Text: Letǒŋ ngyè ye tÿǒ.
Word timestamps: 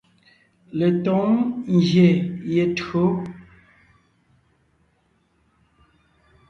Letǒŋ 0.77 1.27
ngyè 1.75 2.09
ye 2.53 2.63
tÿǒ. 2.77 3.03